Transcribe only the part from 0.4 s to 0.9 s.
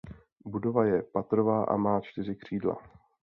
Budova